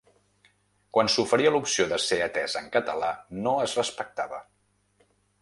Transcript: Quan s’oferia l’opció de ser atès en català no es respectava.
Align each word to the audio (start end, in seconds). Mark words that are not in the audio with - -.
Quan 0.97 1.11
s’oferia 1.15 1.51
l’opció 1.55 1.85
de 1.91 1.99
ser 2.05 2.19
atès 2.29 2.57
en 2.63 2.73
català 2.77 3.11
no 3.45 3.55
es 3.67 3.77
respectava. 3.83 4.43